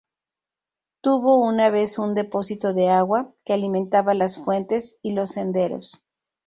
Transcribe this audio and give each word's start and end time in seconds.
Tuvo 1.01 1.43
una 1.45 1.69
vez 1.69 1.99
un 1.99 2.15
depósito 2.15 2.73
de 2.73 2.89
agua, 2.89 3.31
que 3.45 3.53
alimentaba 3.53 4.15
las 4.15 4.39
fuentes 4.43 4.97
y 5.03 5.11
los 5.13 5.29
senderos. 5.29 6.01